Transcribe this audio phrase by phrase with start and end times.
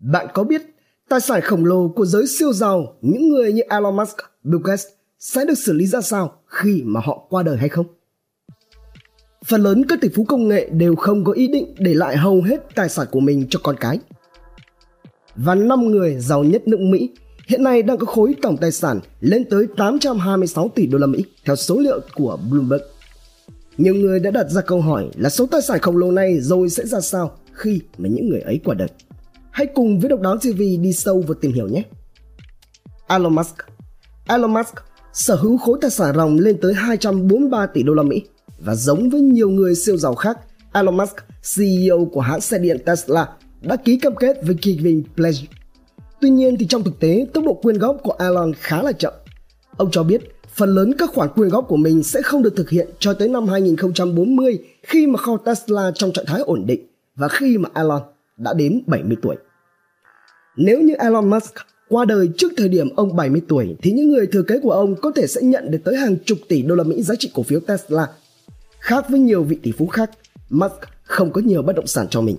[0.00, 0.62] Bạn có biết
[1.08, 4.86] tài sản khổng lồ của giới siêu giàu, những người như Elon Musk, Bill Gates
[5.18, 7.86] sẽ được xử lý ra sao khi mà họ qua đời hay không?
[9.44, 12.42] Phần lớn các tỷ phú công nghệ đều không có ý định để lại hầu
[12.42, 13.98] hết tài sản của mình cho con cái.
[15.36, 17.10] Và 5 người giàu nhất nước Mỹ
[17.46, 21.24] hiện nay đang có khối tổng tài sản lên tới 826 tỷ đô la Mỹ
[21.44, 22.82] theo số liệu của Bloomberg.
[23.78, 26.70] Nhiều người đã đặt ra câu hỏi là số tài sản khổng lồ này rồi
[26.70, 28.88] sẽ ra sao khi mà những người ấy qua đời.
[29.50, 31.82] Hãy cùng với Độc Đáo TV đi sâu vào tìm hiểu nhé.
[33.08, 33.54] Elon Musk
[34.28, 34.74] Elon Musk
[35.12, 38.22] sở hữu khối tài sản ròng lên tới 243 tỷ đô la Mỹ
[38.58, 40.38] và giống với nhiều người siêu giàu khác,
[40.72, 41.16] Elon Musk,
[41.56, 43.28] CEO của hãng xe điện Tesla,
[43.62, 45.40] đã ký cam kết với Giving Pledge.
[46.20, 49.12] Tuy nhiên thì trong thực tế, tốc độ quyên góp của Elon khá là chậm.
[49.76, 50.20] Ông cho biết
[50.54, 53.28] phần lớn các khoản quyên góp của mình sẽ không được thực hiện cho tới
[53.28, 56.86] năm 2040 khi mà kho Tesla trong trạng thái ổn định
[57.16, 58.02] và khi mà Elon
[58.40, 59.36] đã đến 70 tuổi.
[60.56, 61.54] Nếu như Elon Musk
[61.88, 64.94] qua đời trước thời điểm ông 70 tuổi thì những người thừa kế của ông
[64.96, 67.42] có thể sẽ nhận được tới hàng chục tỷ đô la Mỹ giá trị cổ
[67.42, 68.08] phiếu Tesla.
[68.78, 70.10] Khác với nhiều vị tỷ phú khác,
[70.50, 72.36] Musk không có nhiều bất động sản cho mình.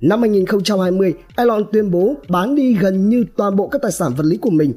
[0.00, 4.24] Năm 2020, Elon tuyên bố bán đi gần như toàn bộ các tài sản vật
[4.26, 4.72] lý của mình.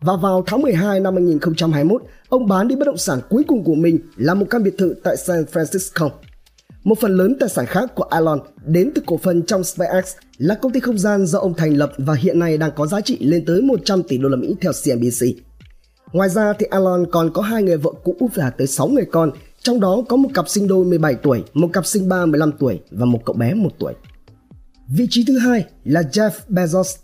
[0.00, 3.74] Và vào tháng 12 năm 2021, ông bán đi bất động sản cuối cùng của
[3.74, 6.10] mình là một căn biệt thự tại San Francisco.
[6.84, 10.54] Một phần lớn tài sản khác của Elon đến từ cổ phần trong SpaceX là
[10.54, 13.18] công ty không gian do ông thành lập và hiện nay đang có giá trị
[13.20, 15.26] lên tới 100 tỷ đô la Mỹ theo CNBC.
[16.12, 19.30] Ngoài ra thì Elon còn có hai người vợ cũ và tới 6 người con,
[19.62, 22.80] trong đó có một cặp sinh đôi 17 tuổi, một cặp sinh ba 15 tuổi
[22.90, 23.94] và một cậu bé 1 tuổi.
[24.88, 26.96] Vị trí thứ hai là Jeff Bezos.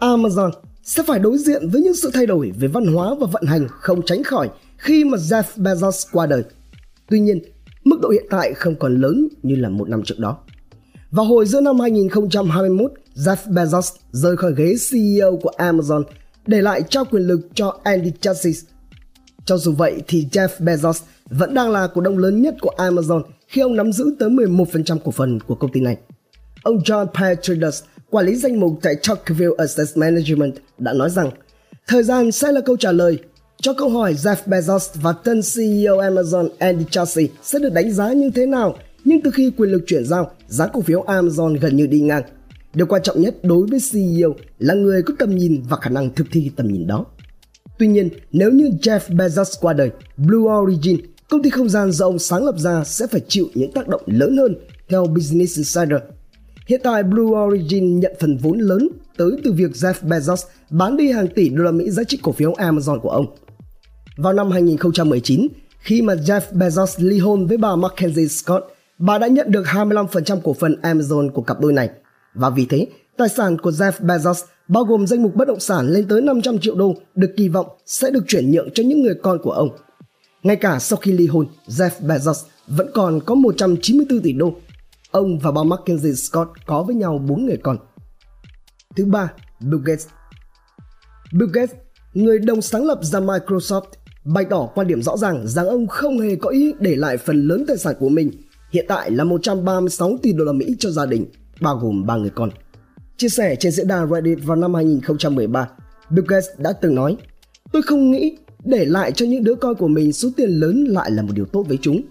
[0.00, 0.50] Amazon
[0.82, 3.66] sẽ phải đối diện với những sự thay đổi về văn hóa và vận hành
[3.68, 6.42] không tránh khỏi khi mà Jeff Bezos qua đời.
[7.10, 7.40] Tuy nhiên,
[7.88, 10.38] mức độ hiện tại không còn lớn như là một năm trước đó.
[11.10, 16.02] Vào hồi giữa năm 2021, Jeff Bezos rời khỏi ghế CEO của Amazon
[16.46, 18.66] để lại trao quyền lực cho Andy Jassy.
[19.44, 23.22] Cho dù vậy thì Jeff Bezos vẫn đang là cổ đông lớn nhất của Amazon
[23.48, 25.96] khi ông nắm giữ tới 11% cổ phần của công ty này.
[26.62, 31.30] Ông John Petridus, quản lý danh mục tại Tocqueville Asset Management đã nói rằng
[31.86, 33.18] thời gian sẽ là câu trả lời
[33.62, 38.12] cho câu hỏi Jeff Bezos và tân CEO Amazon Andy Jassy sẽ được đánh giá
[38.12, 41.76] như thế nào nhưng từ khi quyền lực chuyển giao, giá cổ phiếu Amazon gần
[41.76, 42.22] như đi ngang.
[42.74, 46.14] Điều quan trọng nhất đối với CEO là người có tầm nhìn và khả năng
[46.14, 47.06] thực thi tầm nhìn đó.
[47.78, 52.06] Tuy nhiên, nếu như Jeff Bezos qua đời, Blue Origin, công ty không gian do
[52.06, 54.54] ông sáng lập ra sẽ phải chịu những tác động lớn hơn
[54.88, 56.00] theo Business Insider.
[56.66, 61.10] Hiện tại Blue Origin nhận phần vốn lớn tới từ việc Jeff Bezos bán đi
[61.10, 63.26] hàng tỷ đô la Mỹ giá trị cổ phiếu Amazon của ông.
[64.18, 65.48] Vào năm 2019,
[65.78, 68.64] khi mà Jeff Bezos ly hôn với bà Mackenzie Scott,
[68.98, 71.90] bà đã nhận được 25% cổ phần Amazon của cặp đôi này.
[72.34, 72.86] Và vì thế,
[73.16, 76.58] tài sản của Jeff Bezos bao gồm danh mục bất động sản lên tới 500
[76.58, 79.68] triệu đô được kỳ vọng sẽ được chuyển nhượng cho những người con của ông.
[80.42, 84.52] Ngay cả sau khi ly hôn, Jeff Bezos vẫn còn có 194 tỷ đô.
[85.10, 87.78] Ông và bà Mackenzie Scott có với nhau 4 người con.
[88.96, 90.06] Thứ ba, Bill Gates.
[91.32, 91.76] Bill Gates,
[92.14, 93.82] người đồng sáng lập ra Microsoft,
[94.34, 97.48] bày tỏ quan điểm rõ ràng rằng ông không hề có ý để lại phần
[97.48, 98.30] lớn tài sản của mình,
[98.72, 101.26] hiện tại là 136 tỷ đô la Mỹ cho gia đình,
[101.60, 102.50] bao gồm ba người con.
[103.16, 105.68] Chia sẻ trên diễn đàn Reddit vào năm 2013,
[106.10, 107.16] Bill Gates đã từng nói
[107.72, 111.10] Tôi không nghĩ để lại cho những đứa con của mình số tiền lớn lại
[111.10, 112.02] là một điều tốt với chúng.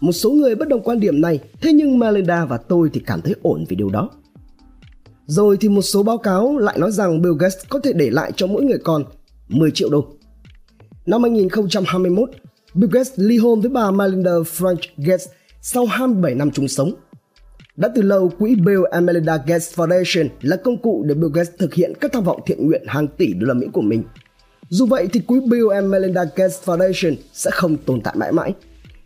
[0.00, 3.20] Một số người bất đồng quan điểm này, thế nhưng Melinda và tôi thì cảm
[3.20, 4.10] thấy ổn vì điều đó.
[5.26, 8.32] Rồi thì một số báo cáo lại nói rằng Bill Gates có thể để lại
[8.36, 9.04] cho mỗi người con
[9.48, 10.19] 10 triệu đô.
[11.10, 12.30] Năm 2021,
[12.74, 15.28] Bill Gates ly hôn với bà Melinda French Gates
[15.60, 16.92] sau 27 năm chung sống.
[17.76, 21.50] Đã từ lâu, quỹ Bill and Melinda Gates Foundation là công cụ để Bill Gates
[21.58, 24.02] thực hiện các tham vọng thiện nguyện hàng tỷ đô la Mỹ của mình.
[24.68, 28.54] Dù vậy thì quỹ Bill and Melinda Gates Foundation sẽ không tồn tại mãi mãi.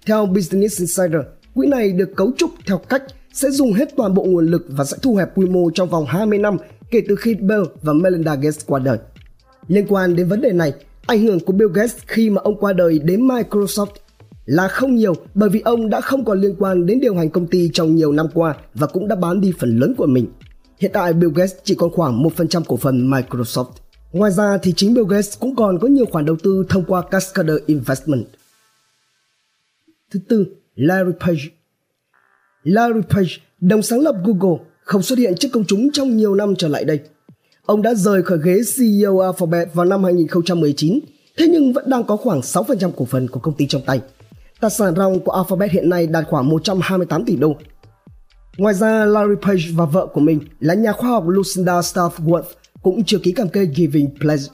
[0.06, 1.20] Theo Business Insider,
[1.54, 4.84] quỹ này được cấu trúc theo cách sẽ dùng hết toàn bộ nguồn lực và
[4.84, 6.56] sẽ thu hẹp quy mô trong vòng 20 năm
[6.90, 8.98] kể từ khi Bill và Melinda Gates qua đời.
[9.68, 10.72] Liên quan đến vấn đề này,
[11.06, 13.86] ảnh hưởng của Bill Gates khi mà ông qua đời đến Microsoft
[14.44, 17.46] là không nhiều bởi vì ông đã không còn liên quan đến điều hành công
[17.46, 20.26] ty trong nhiều năm qua và cũng đã bán đi phần lớn của mình.
[20.78, 23.70] Hiện tại Bill Gates chỉ còn khoảng 1% cổ phần Microsoft.
[24.12, 27.02] Ngoài ra thì chính Bill Gates cũng còn có nhiều khoản đầu tư thông qua
[27.10, 28.24] Cascader Investment.
[30.10, 31.42] Thứ tư, Larry Page.
[32.62, 33.30] Larry Page,
[33.60, 36.84] đồng sáng lập Google, không xuất hiện trước công chúng trong nhiều năm trở lại
[36.84, 37.00] đây.
[37.66, 41.00] Ông đã rời khỏi ghế CEO Alphabet vào năm 2019,
[41.38, 44.00] thế nhưng vẫn đang có khoảng 6% cổ phần của công ty trong tay.
[44.60, 47.56] Tài sản ròng của Alphabet hiện nay đạt khoảng 128 tỷ đô.
[48.56, 52.42] Ngoài ra, Larry Page và vợ của mình là nhà khoa học Lucinda Staffworth
[52.82, 54.44] cũng chưa ký cam kết Giving Pledge.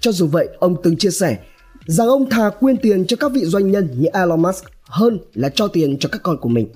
[0.00, 1.38] Cho dù vậy, ông từng chia sẻ
[1.86, 5.48] rằng ông thà quyên tiền cho các vị doanh nhân như Elon Musk hơn là
[5.48, 6.68] cho tiền cho các con của mình.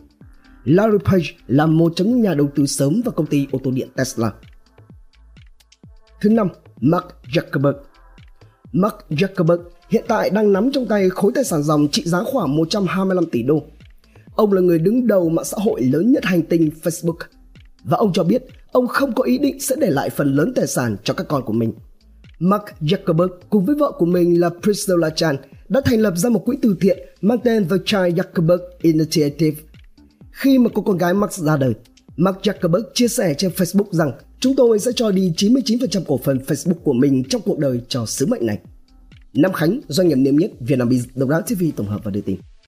[0.64, 3.70] Larry Page là một trong những nhà đầu tư sớm vào công ty ô tô
[3.70, 4.32] điện Tesla.
[6.22, 6.48] Thứ năm,
[6.80, 7.74] Mark Zuckerberg.
[8.72, 9.58] Mark Zuckerberg
[9.88, 13.42] hiện tại đang nắm trong tay khối tài sản dòng trị giá khoảng 125 tỷ
[13.42, 13.62] đô.
[14.36, 17.16] Ông là người đứng đầu mạng xã hội lớn nhất hành tinh Facebook.
[17.84, 18.42] Và ông cho biết
[18.72, 21.42] ông không có ý định sẽ để lại phần lớn tài sản cho các con
[21.44, 21.72] của mình.
[22.38, 25.36] Mark Zuckerberg cùng với vợ của mình là Priscilla Chan
[25.68, 29.62] đã thành lập ra một quỹ từ thiện mang tên The Child Zuckerberg Initiative.
[30.30, 31.74] Khi mà cô con gái Mark ra đời,
[32.16, 36.38] Mark Zuckerberg chia sẻ trên Facebook rằng chúng tôi sẽ cho đi 99% cổ phần
[36.38, 38.58] Facebook của mình trong cuộc đời cho sứ mệnh này.
[39.34, 42.36] Nam Khánh, doanh nghiệp niêm yết Vietnamese, Độc đáo TV tổng hợp và đưa tin.